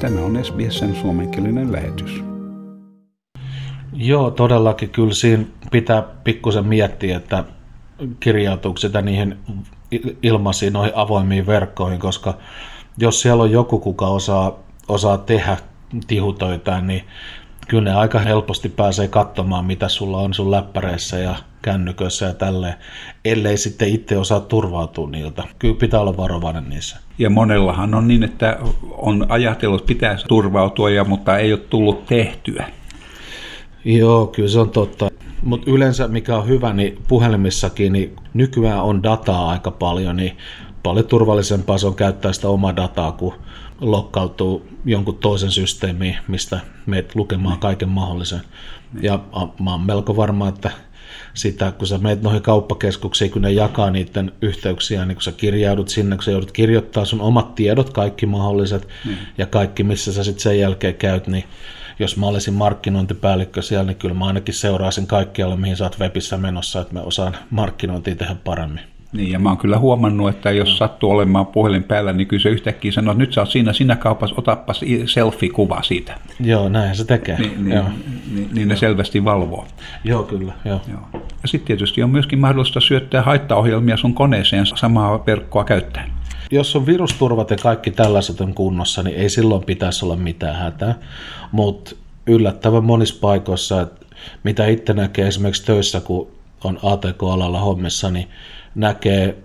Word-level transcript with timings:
Tämä 0.00 0.20
on 0.20 0.44
SBSn 0.44 0.94
suomenkielinen 0.94 1.72
lähetys. 1.72 2.24
Joo, 3.92 4.30
todellakin 4.30 4.90
kyllä 4.90 5.14
siinä 5.14 5.44
pitää 5.70 6.02
pikkusen 6.02 6.66
miettiä, 6.66 7.16
että 7.16 7.44
kirjautuuko 8.20 8.76
sitä 8.76 9.02
niihin 9.02 9.38
ilmaisiin 10.22 10.72
noihin 10.72 10.96
avoimiin 10.96 11.46
verkkoihin, 11.46 12.00
koska 12.00 12.34
jos 12.98 13.20
siellä 13.20 13.42
on 13.42 13.50
joku, 13.50 13.78
kuka 13.78 14.06
osaa, 14.06 14.58
osaa 14.88 15.18
tehdä 15.18 15.56
tihutöitä, 16.06 16.80
niin 16.80 17.04
kyllä 17.68 17.90
ne 17.90 17.94
aika 17.94 18.18
helposti 18.18 18.68
pääsee 18.68 19.08
katsomaan, 19.08 19.64
mitä 19.64 19.88
sulla 19.88 20.18
on 20.18 20.34
sun 20.34 20.50
läppäreissä 20.50 21.18
ja 21.18 21.36
kännyköissä 21.62 22.26
ja 22.26 22.34
tälleen, 22.34 22.74
ellei 23.24 23.56
sitten 23.56 23.88
itse 23.88 24.18
osaa 24.18 24.40
turvautua 24.40 25.10
niiltä. 25.10 25.42
Kyllä 25.58 25.74
pitää 25.74 26.00
olla 26.00 26.16
varovainen 26.16 26.68
niissä. 26.68 26.96
Ja 27.18 27.30
monellahan 27.30 27.94
on 27.94 28.08
niin, 28.08 28.22
että 28.22 28.58
on 28.90 29.26
ajatellut, 29.28 29.80
että 29.80 29.88
pitäisi 29.88 30.26
turvautua, 30.26 30.90
ja, 30.90 31.04
mutta 31.04 31.38
ei 31.38 31.52
ole 31.52 31.60
tullut 31.60 32.06
tehtyä. 32.06 32.66
Joo, 33.84 34.26
kyllä 34.26 34.48
se 34.48 34.58
on 34.58 34.70
totta. 34.70 35.10
Mutta 35.42 35.70
yleensä 35.70 36.08
mikä 36.08 36.36
on 36.36 36.48
hyvä, 36.48 36.72
niin 36.72 36.98
puhelimissakin 37.08 37.92
niin 37.92 38.16
nykyään 38.34 38.82
on 38.82 39.02
dataa 39.02 39.50
aika 39.50 39.70
paljon, 39.70 40.16
niin 40.16 40.36
paljon 40.84 41.06
turvallisempaa 41.06 41.78
se 41.78 41.86
on 41.86 41.94
käyttää 41.94 42.32
sitä 42.32 42.48
omaa 42.48 42.76
dataa, 42.76 43.12
kun 43.12 43.34
lokkautuu 43.80 44.66
jonkun 44.84 45.18
toisen 45.18 45.50
systeemiin, 45.50 46.16
mistä 46.28 46.60
meet 46.86 47.14
lukemaan 47.14 47.58
kaiken 47.58 47.88
mahdollisen. 47.88 48.40
Ja 49.00 49.20
mä 49.60 49.70
oon 49.70 49.80
melko 49.80 50.16
varma, 50.16 50.48
että 50.48 50.70
sitä, 51.34 51.72
kun 51.72 51.86
sä 51.86 51.98
meet 51.98 52.22
noihin 52.22 52.42
kauppakeskuksiin, 52.42 53.30
kun 53.30 53.42
ne 53.42 53.52
jakaa 53.52 53.90
niiden 53.90 54.32
yhteyksiä, 54.42 55.04
niin 55.04 55.16
kun 55.16 55.22
sä 55.22 55.32
kirjaudut 55.32 55.88
sinne, 55.88 56.16
kun 56.16 56.22
sä 56.22 56.30
joudut 56.30 56.52
kirjoittaa 56.52 57.04
sun 57.04 57.20
omat 57.20 57.54
tiedot, 57.54 57.90
kaikki 57.90 58.26
mahdolliset, 58.26 58.88
mm. 59.04 59.16
ja 59.38 59.46
kaikki, 59.46 59.84
missä 59.84 60.12
sä 60.12 60.24
sitten 60.24 60.42
sen 60.42 60.58
jälkeen 60.58 60.94
käyt, 60.94 61.26
niin 61.26 61.44
jos 61.98 62.16
mä 62.16 62.26
olisin 62.26 62.54
markkinointipäällikkö 62.54 63.62
siellä, 63.62 63.84
niin 63.84 63.96
kyllä 63.96 64.14
mä 64.14 64.26
ainakin 64.26 64.54
seuraisin 64.54 65.06
kaikkialle, 65.06 65.56
mihin 65.56 65.76
sä 65.76 65.84
oot 65.84 66.00
webissä 66.00 66.36
menossa, 66.36 66.80
että 66.80 66.94
mä 66.94 67.00
osaan 67.00 67.36
markkinointia 67.50 68.16
tehdä 68.16 68.36
paremmin. 68.44 68.93
Niin, 69.14 69.32
ja 69.32 69.38
mä 69.38 69.48
oon 69.48 69.58
kyllä 69.58 69.78
huomannut, 69.78 70.28
että 70.28 70.50
jos 70.50 70.78
sattuu 70.78 71.10
olemaan 71.10 71.46
puhelin 71.46 71.84
päällä, 71.84 72.12
niin 72.12 72.26
kyllä 72.26 72.42
se 72.42 72.48
yhtäkkiä 72.48 72.92
sanoo, 72.92 73.12
että 73.12 73.22
nyt 73.22 73.32
sä 73.32 73.40
oot 73.40 73.50
siinä, 73.50 73.72
siinä 73.72 73.96
kaupassa, 73.96 74.34
otappas 74.38 74.80
selfie-kuva 75.06 75.82
siitä. 75.82 76.14
Joo, 76.40 76.68
näin 76.68 76.96
se 76.96 77.04
tekee. 77.04 77.38
Niin, 77.38 77.64
niin, 77.64 77.76
joo. 77.76 77.84
niin, 78.34 78.48
niin 78.52 78.68
ne 78.68 78.76
selvästi 78.76 79.24
valvoo. 79.24 79.66
Joo, 80.04 80.22
kyllä. 80.22 80.52
Joo. 80.64 80.80
Joo. 80.88 81.22
Ja 81.42 81.48
sitten 81.48 81.66
tietysti 81.66 82.02
on 82.02 82.10
myöskin 82.10 82.38
mahdollista 82.38 82.80
syöttää 82.80 83.22
haittaohjelmia 83.22 83.96
sun 83.96 84.14
koneeseen 84.14 84.66
samaa 84.66 85.26
verkkoa 85.26 85.64
käyttäen. 85.64 86.10
Jos 86.50 86.76
on 86.76 86.86
virusturvat 86.86 87.50
ja 87.50 87.56
kaikki 87.56 87.90
tällaiset 87.90 88.40
on 88.40 88.54
kunnossa, 88.54 89.02
niin 89.02 89.16
ei 89.16 89.28
silloin 89.28 89.64
pitäisi 89.64 90.04
olla 90.04 90.16
mitään 90.16 90.56
hätää. 90.56 90.94
Mutta 91.52 91.96
yllättävän 92.26 92.84
monissa 92.84 93.16
paikoissa, 93.20 93.86
mitä 94.44 94.66
itse 94.66 94.92
näkee 94.92 95.28
esimerkiksi 95.28 95.66
töissä, 95.66 96.00
kun 96.00 96.28
on 96.68 96.78
ATK-alalla 96.82 97.60
hommissa, 97.60 98.10
niin 98.10 98.28
näkee 98.74 99.36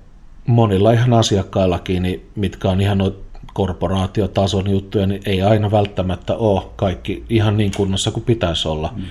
monilla 0.47 0.91
ihan 0.91 1.13
asiakkaillakin, 1.13 2.03
niin 2.03 2.29
mitkä 2.35 2.69
on 2.69 2.81
ihan 2.81 3.11
korporaatiotason 3.53 4.69
juttuja, 4.69 5.07
niin 5.07 5.21
ei 5.25 5.41
aina 5.41 5.71
välttämättä 5.71 6.35
ole 6.35 6.61
kaikki 6.75 7.25
ihan 7.29 7.57
niin 7.57 7.71
kunnossa 7.77 8.11
kuin 8.11 8.23
pitäisi 8.23 8.67
olla. 8.67 8.93
Mm. 8.95 9.03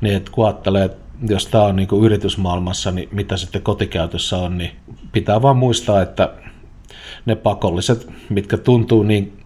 Niin 0.00 0.16
että 0.16 0.30
kun 0.32 0.46
ajattelee, 0.46 0.84
että 0.84 0.98
jos 1.28 1.46
tämä 1.46 1.64
on 1.64 1.76
niin 1.76 1.88
kuin 1.88 2.04
yritysmaailmassa, 2.04 2.90
niin 2.90 3.08
mitä 3.12 3.36
sitten 3.36 3.62
kotikäytössä 3.62 4.38
on, 4.38 4.58
niin 4.58 4.70
pitää 5.12 5.42
vaan 5.42 5.56
muistaa, 5.56 6.02
että 6.02 6.34
ne 7.26 7.34
pakolliset, 7.34 8.08
mitkä 8.28 8.56
tuntuu 8.56 9.02
niin 9.02 9.44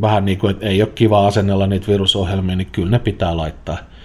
vähän 0.00 0.24
niin 0.24 0.38
kuin, 0.38 0.50
että 0.50 0.66
ei 0.66 0.82
ole 0.82 0.90
kiva 0.94 1.26
asennella 1.26 1.66
niitä 1.66 1.86
virusohjelmia, 1.86 2.56
niin 2.56 2.70
kyllä 2.72 2.90
ne 2.90 2.98
pitää 2.98 3.36
laittaa. 3.36 3.76
Mm. 3.76 3.95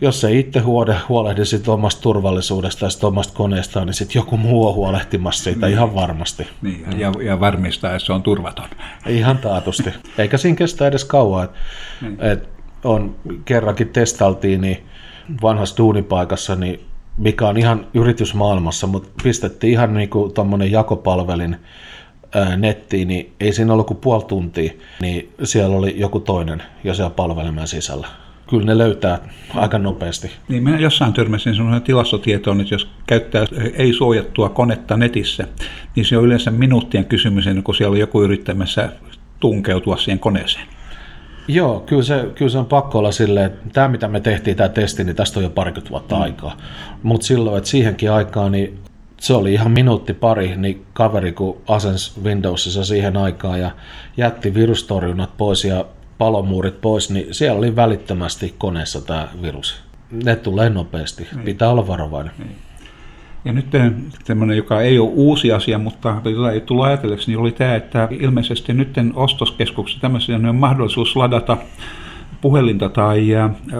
Jos 0.00 0.24
ei 0.24 0.38
itse 0.38 0.60
huolehdi, 0.60 1.00
huolehdi 1.08 1.44
sit 1.44 1.68
omasta 1.68 2.02
turvallisuudesta 2.02 2.84
ja 2.84 3.08
omasta 3.08 3.34
koneestaan, 3.34 3.86
niin 3.86 3.94
sitten 3.94 4.20
joku 4.20 4.36
muu 4.36 4.68
on 4.68 4.74
huolehtimassa 4.74 5.44
siitä 5.44 5.66
niin. 5.66 5.72
ihan 5.72 5.94
varmasti. 5.94 6.46
Niin, 6.62 6.84
ja, 6.98 7.12
ja 7.24 7.40
varmistaa, 7.40 7.90
että 7.90 8.06
se 8.06 8.12
on 8.12 8.22
turvaton. 8.22 8.68
Ihan 9.06 9.38
taatusti. 9.38 9.90
Eikä 10.18 10.36
siinä 10.36 10.56
kestä 10.56 10.86
edes 10.86 11.04
kauan. 11.04 11.44
Et, 11.44 11.50
niin. 12.00 12.20
et 12.20 12.48
on, 12.84 13.16
kerrankin 13.44 13.88
testaltiin 13.88 14.60
niin 14.60 14.86
vanhassa 15.42 15.76
duunipaikassa, 15.76 16.56
niin 16.56 16.80
mikä 17.16 17.48
on 17.48 17.56
ihan 17.56 17.86
yritysmaailmassa, 17.94 18.86
mutta 18.86 19.08
pistettiin 19.22 19.72
ihan 19.72 19.94
niin 19.94 20.08
kuin 20.08 20.32
jakopalvelin 20.70 21.56
nettiin, 22.56 23.08
niin 23.08 23.32
ei 23.40 23.52
siinä 23.52 23.72
ollut 23.72 23.86
kuin 23.86 23.98
puoli 23.98 24.24
tuntia, 24.24 24.72
niin 25.00 25.32
siellä 25.44 25.76
oli 25.76 25.94
joku 26.00 26.20
toinen 26.20 26.62
jo 26.84 26.94
siellä 26.94 27.10
palvelimen 27.10 27.68
sisällä. 27.68 28.08
Kyllä 28.50 28.64
ne 28.64 28.78
löytää 28.78 29.18
aika 29.54 29.78
nopeasti. 29.78 30.30
Niin 30.48 30.62
minä 30.62 30.78
jossain 30.78 31.12
törmäsin 31.12 31.54
sellainen 31.54 31.82
tilastotietoon, 31.82 32.60
että 32.60 32.74
jos 32.74 32.88
käyttää 33.06 33.46
ei-suojattua 33.74 34.48
konetta 34.48 34.96
netissä, 34.96 35.46
niin 35.96 36.06
se 36.06 36.18
on 36.18 36.24
yleensä 36.24 36.50
minuuttien 36.50 37.04
kysymys 37.04 37.44
kuin 37.64 37.74
siellä 37.74 37.92
on 37.92 38.00
joku 38.00 38.22
yrittämässä 38.22 38.88
tunkeutua 39.40 39.96
siihen 39.96 40.18
koneeseen. 40.18 40.66
Joo, 41.48 41.80
kyllä 41.80 42.02
se, 42.02 42.28
kyllä 42.34 42.50
se 42.50 42.58
on 42.58 42.66
pakko 42.66 42.98
olla 42.98 43.12
silleen, 43.12 43.46
että 43.46 43.70
tämä 43.72 43.88
mitä 43.88 44.08
me 44.08 44.20
tehtiin, 44.20 44.56
tämä 44.56 44.68
testi, 44.68 45.04
niin 45.04 45.16
tästä 45.16 45.40
on 45.40 45.44
jo 45.44 45.50
parikymmentä 45.50 45.90
vuotta 45.90 46.16
mm. 46.16 46.22
aikaa. 46.22 46.56
Mutta 47.02 47.26
silloin, 47.26 47.58
että 47.58 47.70
siihenkin 47.70 48.12
aikaan, 48.12 48.52
niin 48.52 48.78
se 49.20 49.34
oli 49.34 49.52
ihan 49.52 49.70
minuutti 49.70 50.14
pari, 50.14 50.56
niin 50.56 50.86
kaveri 50.92 51.32
kun 51.32 51.56
asens 51.68 52.20
Windowsissa 52.24 52.84
siihen 52.84 53.16
aikaan 53.16 53.60
ja 53.60 53.70
jätti 54.16 54.54
virustorjunnat 54.54 55.36
pois 55.36 55.64
ja 55.64 55.84
palomuurit 56.18 56.80
pois, 56.80 57.10
niin 57.10 57.34
siellä 57.34 57.58
oli 57.58 57.76
välittömästi 57.76 58.54
koneessa 58.58 59.00
tämä 59.00 59.28
virus. 59.42 59.82
Ne 60.24 60.36
tulee 60.36 60.70
nopeasti, 60.70 61.28
niin. 61.34 61.44
pitää 61.44 61.70
olla 61.70 61.86
varovainen. 61.86 62.32
Niin. 62.38 62.56
Ja 63.44 63.52
nyt 63.52 63.66
tämmöinen, 64.24 64.56
joka 64.56 64.80
ei 64.80 64.98
ole 64.98 65.10
uusi 65.12 65.52
asia, 65.52 65.78
mutta 65.78 66.20
jota 66.24 66.52
ei 66.52 66.60
tullut 66.60 66.84
ajatelleeksi, 66.84 67.30
niin 67.30 67.38
oli 67.38 67.52
tämä, 67.52 67.74
että 67.74 68.08
ilmeisesti 68.10 68.72
nyt 68.72 68.88
ostoskeskuksessa 69.14 70.00
tämmöisiä 70.00 70.36
on 70.36 70.56
mahdollisuus 70.56 71.16
ladata 71.16 71.56
puhelinta 72.40 72.88
tai 72.88 73.26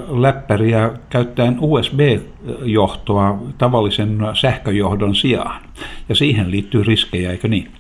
läppäriä 0.09 0.91
käyttäen 1.11 1.57
USB-johtoa 1.61 3.43
tavallisen 3.59 4.19
sähköjohdon 4.41 5.15
sijaan. 5.15 5.63
Ja 6.09 6.15
siihen 6.15 6.51
liittyy 6.51 6.83
riskejä, 6.83 7.31
eikö 7.31 7.49
niin? 7.49 7.73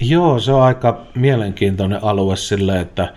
Joo, 0.00 0.38
se 0.38 0.52
on 0.52 0.62
aika 0.62 1.06
mielenkiintoinen 1.14 2.04
alue 2.04 2.36
sille, 2.36 2.80
että 2.80 3.14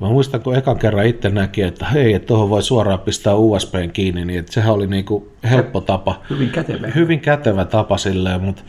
mä 0.00 0.08
muistan, 0.08 0.40
kun 0.40 0.56
ekan 0.56 0.78
kerran 0.78 1.06
itse 1.06 1.30
näki, 1.30 1.62
että 1.62 1.86
hei, 1.86 2.14
että 2.14 2.26
tuohon 2.26 2.50
voi 2.50 2.62
suoraan 2.62 2.98
pistää 2.98 3.34
USBn 3.34 3.90
kiinni, 3.92 4.24
niin 4.24 4.38
että 4.38 4.52
sehän 4.52 4.72
oli 4.72 4.86
niin 4.86 5.04
kuin 5.04 5.24
helppo 5.50 5.80
tapa. 5.80 6.20
Hyvin 6.30 6.50
kätevä. 6.50 6.88
Hyvin 6.88 7.20
kätevä 7.20 7.64
tapa 7.64 7.98
silleen, 7.98 8.40
mutta 8.40 8.62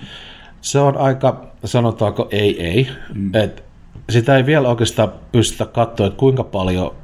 se 0.62 0.80
on 0.80 0.98
aika, 0.98 1.52
sanotaanko 1.66 2.28
ei 2.32 2.64
ei, 2.64 2.88
mm. 3.14 3.36
että 3.36 3.62
sitä 4.10 4.38
ei 4.38 4.46
vielä 4.46 4.70
oikeastaan 4.70 5.12
pystytä 5.32 5.66
katsoa, 5.66 6.08
että 6.08 6.20
kuinka 6.20 6.44
paljon 6.44 6.96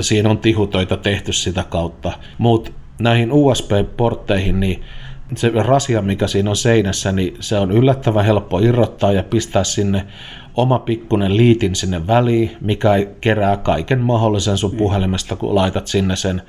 siinä 0.00 0.30
on 0.30 0.38
tihutöitä 0.38 0.96
tehty 0.96 1.32
sitä 1.32 1.64
kautta. 1.68 2.12
Mutta 2.38 2.70
näihin 3.00 3.32
USB-portteihin, 3.32 4.60
niin 4.60 4.82
se 5.36 5.50
rasia, 5.54 6.02
mikä 6.02 6.26
siinä 6.26 6.50
on 6.50 6.56
seinässä, 6.56 7.12
niin 7.12 7.36
se 7.40 7.58
on 7.58 7.72
yllättävän 7.72 8.24
helppo 8.24 8.58
irrottaa 8.58 9.12
ja 9.12 9.22
pistää 9.22 9.64
sinne 9.64 10.06
oma 10.54 10.78
pikkunen 10.78 11.36
liitin 11.36 11.74
sinne 11.74 12.06
väliin, 12.06 12.56
mikä 12.60 12.90
kerää 13.20 13.56
kaiken 13.56 14.00
mahdollisen 14.00 14.58
sun 14.58 14.76
puhelimesta, 14.76 15.36
kun 15.36 15.54
laitat 15.54 15.86
sinne 15.86 16.16
sen 16.16 16.42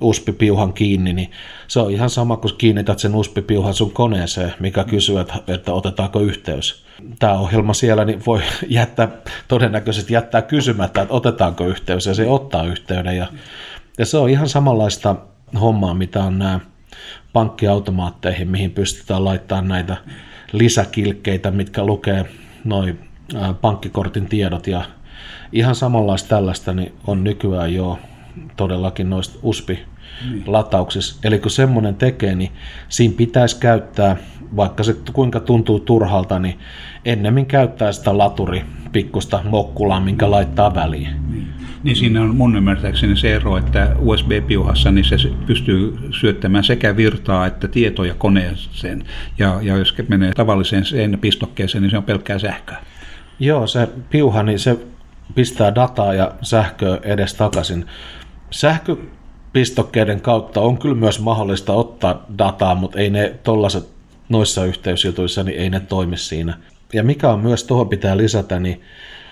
USB-piuhan 0.00 0.72
kiinni, 0.72 1.12
niin 1.12 1.30
se 1.68 1.80
on 1.80 1.90
ihan 1.90 2.10
sama, 2.10 2.36
kun 2.36 2.50
kiinnität 2.58 2.98
sen 2.98 3.14
USB-piuhan 3.14 3.74
sun 3.74 3.90
koneeseen, 3.90 4.54
mikä 4.60 4.84
kysyy, 4.84 5.18
että, 5.18 5.34
että 5.46 5.72
otetaanko 5.72 6.20
yhteys 6.20 6.88
tämä 7.18 7.38
ohjelma 7.38 7.74
siellä 7.74 8.04
niin 8.04 8.22
voi 8.26 8.40
jättää, 8.68 9.08
todennäköisesti 9.48 10.14
jättää 10.14 10.42
kysymättä, 10.42 11.02
että 11.02 11.14
otetaanko 11.14 11.66
yhteys, 11.66 12.06
ja 12.06 12.14
se 12.14 12.28
ottaa 12.28 12.64
yhteyden. 12.64 13.16
Ja, 13.16 13.26
ja 13.98 14.06
se 14.06 14.16
on 14.16 14.30
ihan 14.30 14.48
samanlaista 14.48 15.16
hommaa, 15.60 15.94
mitä 15.94 16.24
on 16.24 16.38
nämä 16.38 16.60
pankkiautomaatteihin, 17.32 18.48
mihin 18.48 18.70
pystytään 18.70 19.24
laittamaan 19.24 19.68
näitä 19.68 19.96
lisäkilkkeitä, 20.52 21.50
mitkä 21.50 21.84
lukee 21.84 22.24
noin 22.64 22.98
pankkikortin 23.60 24.26
tiedot 24.26 24.66
ja 24.66 24.84
ihan 25.52 25.74
samanlaista 25.74 26.28
tällaista 26.28 26.72
niin 26.72 26.92
on 27.06 27.24
nykyään 27.24 27.74
jo 27.74 27.98
todellakin 28.56 29.10
noista 29.10 29.38
USB 29.42 29.68
latauksissa. 30.46 31.20
Eli 31.24 31.38
kun 31.38 31.50
semmoinen 31.50 31.94
tekee, 31.94 32.34
niin 32.34 32.52
siinä 32.88 33.14
pitäisi 33.16 33.60
käyttää, 33.60 34.16
vaikka 34.56 34.82
se 34.82 34.96
kuinka 35.12 35.40
tuntuu 35.40 35.80
turhalta, 35.80 36.38
niin 36.38 36.58
ennemmin 37.04 37.46
käyttää 37.46 37.92
sitä 37.92 38.18
laturi 38.18 38.64
pikkusta 38.92 39.40
mokkulaa, 39.44 40.00
minkä 40.00 40.30
laittaa 40.30 40.74
väliin. 40.74 41.30
Niin. 41.30 41.57
Niin 41.82 41.96
siinä 41.96 42.22
on 42.22 42.36
mun 42.36 42.56
ymmärtääkseni 42.56 43.16
se 43.16 43.34
ero, 43.34 43.56
että 43.56 43.96
USB-piuhassa 43.98 44.90
niin 44.90 45.04
se 45.04 45.16
pystyy 45.46 45.98
syöttämään 46.20 46.64
sekä 46.64 46.96
virtaa 46.96 47.46
että 47.46 47.68
tietoja 47.68 48.14
koneeseen. 48.14 49.04
Ja, 49.38 49.58
ja 49.62 49.76
jos 49.76 49.94
menee 50.08 50.32
tavalliseen 50.32 50.84
sen 50.84 51.18
pistokkeeseen, 51.20 51.82
niin 51.82 51.90
se 51.90 51.96
on 51.96 52.02
pelkkää 52.02 52.38
sähköä. 52.38 52.78
Joo, 53.38 53.66
se 53.66 53.88
piuha, 54.10 54.42
niin 54.42 54.58
se 54.58 54.78
pistää 55.34 55.74
dataa 55.74 56.14
ja 56.14 56.32
sähköä 56.42 56.98
edes 57.02 57.34
takaisin. 57.34 57.84
Sähköpistokkeiden 58.50 60.20
kautta 60.20 60.60
on 60.60 60.78
kyllä 60.78 60.94
myös 60.94 61.20
mahdollista 61.20 61.72
ottaa 61.72 62.26
dataa, 62.38 62.74
mutta 62.74 62.98
ei 62.98 63.10
ne 63.10 63.34
tollaset 63.42 63.88
noissa 64.28 64.64
yhteysjutuissa, 64.64 65.42
niin 65.42 65.58
ei 65.58 65.70
ne 65.70 65.80
toimi 65.80 66.16
siinä. 66.16 66.58
Ja 66.92 67.02
mikä 67.02 67.30
on 67.30 67.40
myös 67.40 67.64
tuohon 67.64 67.88
pitää 67.88 68.16
lisätä, 68.16 68.60
niin 68.60 68.82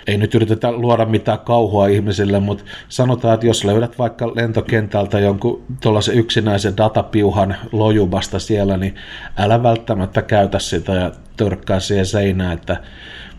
ei 0.06 0.18
nyt 0.18 0.34
yritetä 0.34 0.72
luoda 0.72 1.04
mitään 1.04 1.38
kauhua 1.38 1.86
ihmisille, 1.86 2.40
mutta 2.40 2.64
sanotaan, 2.88 3.34
että 3.34 3.46
jos 3.46 3.64
löydät 3.64 3.98
vaikka 3.98 4.32
lentokentältä 4.34 5.18
jonkun 5.18 5.62
tuollaisen 5.80 6.14
yksinäisen 6.14 6.76
datapiuhan 6.76 7.56
lojubasta 7.72 8.38
siellä, 8.38 8.76
niin 8.76 8.94
älä 9.36 9.62
välttämättä 9.62 10.22
käytä 10.22 10.58
sitä 10.58 10.92
ja 10.92 11.10
törkkää 11.36 11.80
siihen 11.80 12.06
seinään, 12.06 12.52
että 12.52 12.76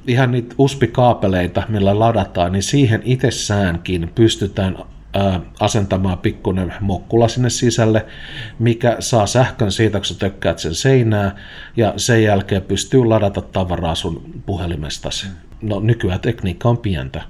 ihan 0.07 0.31
niitä 0.31 0.55
USB-kaapeleita, 0.57 1.63
millä 1.69 1.99
ladataan, 1.99 2.51
niin 2.51 2.63
siihen 2.63 3.01
itsessäänkin 3.05 4.11
pystytään 4.15 4.77
asentamaan 5.59 6.17
pikkuinen 6.17 6.73
mokkula 6.81 7.27
sinne 7.27 7.49
sisälle, 7.49 8.05
mikä 8.59 8.95
saa 8.99 9.27
sähkön 9.27 9.71
siitä, 9.71 9.97
kun 9.97 10.05
sä 10.05 10.15
tökkäät 10.19 10.59
sen 10.59 10.75
seinää, 10.75 11.35
ja 11.77 11.93
sen 11.97 12.23
jälkeen 12.23 12.61
pystyy 12.61 13.05
ladata 13.05 13.41
tavaraa 13.41 13.95
sun 13.95 14.41
puhelimestasi. 14.45 15.27
No 15.61 15.79
nykyään 15.79 16.19
tekniikka 16.19 16.69
on 16.69 16.77
pientä. 16.77 17.21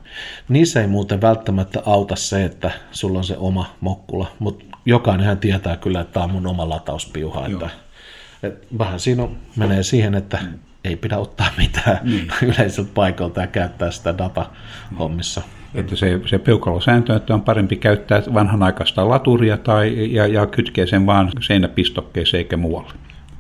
Niissä 0.50 0.82
ei 0.82 0.88
muuten 0.88 1.22
välttämättä 1.22 1.82
auta 1.86 2.16
se, 2.16 2.46
että 2.46 2.72
sulla 2.92 3.18
on 3.18 3.24
se 3.24 3.38
oma 3.38 3.76
mokkula, 3.82 4.32
mutta 4.40 4.66
jokainenhan 4.86 5.38
tietää 5.38 5.78
kyllä, 5.78 6.02
että 6.02 6.14
tämä 6.14 6.24
on 6.24 6.32
mun 6.32 6.48
oma 6.48 6.70
latauspiuha. 6.70 7.48
Että, 7.48 7.70
että 8.44 8.68
vähän 8.78 9.00
siinä 9.00 9.24
on, 9.24 9.38
menee 9.56 9.84
siihen, 9.84 10.16
että 10.16 10.40
mm. 10.42 10.60
ei 10.84 10.96
pidä 10.96 11.18
ottaa 11.18 11.48
mitään 11.58 12.00
niin. 12.04 12.32
yleiseltä 12.56 12.92
paikalta 12.94 13.42
ja 13.42 13.48
käyttää 13.48 13.92
sitä 13.92 14.18
data 14.18 14.46
hommissa. 15.00 15.42
Että 15.78 15.96
se, 15.96 16.20
se 16.26 16.38
peukalosääntö, 16.38 17.16
että 17.16 17.34
on 17.34 17.42
parempi 17.42 17.76
käyttää 17.76 18.24
vanhanaikaista 18.34 19.10
laturia 19.10 19.58
tai, 19.58 20.14
ja, 20.14 20.28
ja 20.28 20.46
kytkee 20.46 20.88
sen 20.88 21.06
vaan 21.06 21.32
seinäpistokkeeseen 21.42 22.40
eikä 22.40 22.58
muualle. 22.58 22.94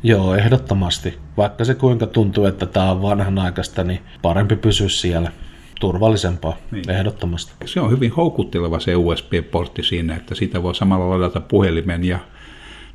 Joo, 0.04 0.36
ehdottomasti. 0.36 1.18
Vaikka 1.38 1.66
se 1.66 1.76
kuinka 1.76 2.08
tuntuu, 2.08 2.46
että 2.46 2.66
tämä 2.66 2.92
on 2.92 3.02
vanhanaikaista, 3.02 3.84
niin 3.84 4.00
parempi 4.22 4.56
pysyä 4.56 4.90
siellä 4.90 5.32
turvallisempaa, 5.80 6.58
niin. 6.72 6.90
ehdottomasti. 6.90 7.54
Se 7.66 7.82
on 7.82 7.92
hyvin 7.92 8.12
houkutteleva 8.12 8.80
se 8.80 8.96
USB-portti 8.96 9.84
siinä, 9.84 10.16
että 10.16 10.36
siitä 10.36 10.64
voi 10.64 10.76
samalla 10.76 11.10
ladata 11.10 11.42
puhelimen 11.42 12.04
ja, 12.04 12.20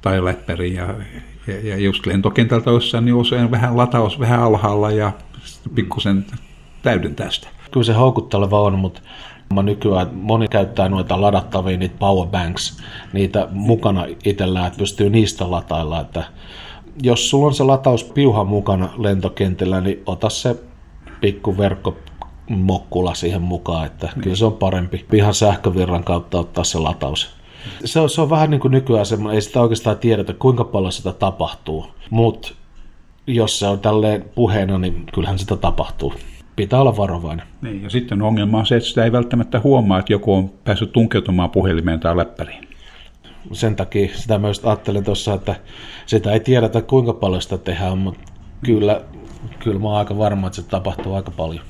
tai 0.02 0.24
läppärin 0.24 0.74
ja, 0.74 0.94
ja, 1.46 1.68
ja 1.68 1.76
just 1.76 2.06
lentokentältä 2.06 2.70
jossain, 2.70 3.04
niin 3.04 3.14
usein 3.14 3.50
vähän 3.50 3.76
lataus 3.76 4.20
vähän 4.20 4.40
alhaalla 4.40 4.90
ja 4.90 5.12
pikkusen 5.74 6.24
täydentää 6.82 7.30
sitä. 7.30 7.48
Kyllä 7.70 7.84
se 7.84 7.92
houkutteleva 7.92 8.62
on, 8.62 8.78
mutta 8.78 9.00
nykyään 9.60 10.14
moni 10.14 10.48
käyttää 10.48 10.88
noita 10.88 11.20
ladattavia, 11.20 11.78
niitä 11.78 11.94
powerbanks, 11.98 12.82
niitä 13.12 13.48
mukana 13.50 14.06
itsellään, 14.24 14.66
että 14.66 14.78
pystyy 14.78 15.10
niistä 15.10 15.50
latailla, 15.50 16.00
että 16.00 16.24
jos 17.02 17.30
sulla 17.30 17.46
on 17.46 17.54
se 17.54 17.64
latauspiuha 17.64 18.44
mukana 18.44 18.88
lentokentillä, 18.98 19.80
niin 19.80 20.02
ota 20.06 20.30
se 20.30 20.56
pikku 21.20 21.58
verkko 21.58 21.96
mokkula 22.48 23.14
siihen 23.14 23.42
mukaan, 23.42 23.86
että 23.86 24.08
kyllä 24.20 24.36
se 24.36 24.44
on 24.44 24.52
parempi 24.52 25.06
ihan 25.12 25.34
sähkövirran 25.34 26.04
kautta 26.04 26.38
ottaa 26.38 26.64
se 26.64 26.78
lataus. 26.78 27.30
Se 27.84 28.00
on, 28.00 28.10
se 28.10 28.20
on 28.20 28.30
vähän 28.30 28.50
niin 28.50 28.60
kuin 28.60 28.72
nykyään 28.72 29.06
semmoinen, 29.06 29.34
ei 29.34 29.42
sitä 29.42 29.60
oikeastaan 29.60 29.98
tiedetä 29.98 30.32
kuinka 30.32 30.64
paljon 30.64 30.92
sitä 30.92 31.12
tapahtuu, 31.12 31.86
mutta 32.10 32.52
jos 33.26 33.58
se 33.58 33.66
on 33.66 33.80
tälleen 33.80 34.24
puheena, 34.34 34.78
niin 34.78 35.06
kyllähän 35.14 35.38
sitä 35.38 35.56
tapahtuu. 35.56 36.14
Pitää 36.56 36.80
olla 36.80 36.96
varovainen. 36.96 37.46
Niin, 37.62 37.82
ja 37.82 37.90
sitten 37.90 38.22
ongelma 38.22 38.58
on 38.58 38.66
se, 38.66 38.76
että 38.76 38.88
sitä 38.88 39.04
ei 39.04 39.12
välttämättä 39.12 39.60
huomaa, 39.60 39.98
että 39.98 40.12
joku 40.12 40.34
on 40.34 40.50
päässyt 40.64 40.92
tunkeutumaan 40.92 41.50
puhelimeen 41.50 42.00
tai 42.00 42.16
läppäriin 42.16 42.72
sen 43.52 43.76
takia 43.76 44.08
sitä 44.14 44.38
myös 44.38 44.60
ajattelin 44.64 45.04
tuossa, 45.04 45.34
että 45.34 45.54
sitä 46.06 46.32
ei 46.32 46.40
tiedetä 46.40 46.82
kuinka 46.82 47.12
paljon 47.12 47.42
sitä 47.42 47.58
tehdään, 47.58 47.98
mutta 47.98 48.20
kyllä, 48.64 49.00
kyllä 49.58 49.78
mä 49.78 49.88
oon 49.88 49.98
aika 49.98 50.18
varma, 50.18 50.46
että 50.46 50.56
se 50.56 50.62
tapahtuu 50.62 51.14
aika 51.14 51.30
paljon. 51.30 51.64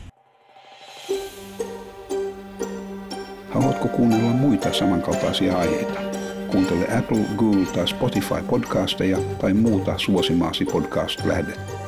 Haluatko 3.51 3.89
kuunnella 3.89 4.31
muita 4.31 4.73
samankaltaisia 4.73 5.59
aiheita? 5.59 6.01
Kuuntele 6.49 6.99
Apple, 6.99 7.25
Google 7.37 7.67
tai 7.67 7.89
Spotify 7.89 8.43
podcasteja 8.51 9.19
tai 9.41 9.55
muuta 9.55 9.99
suosimaasi 9.99 10.65
podcast-lähdettä. 10.65 11.82